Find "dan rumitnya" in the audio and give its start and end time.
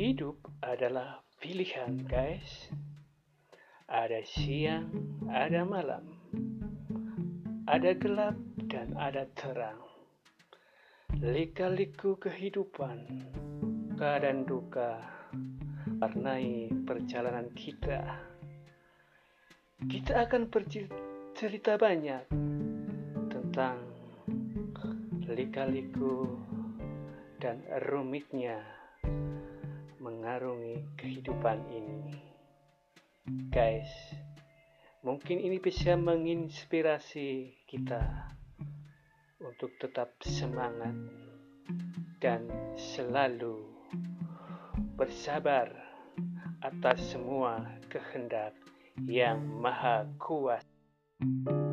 27.36-28.79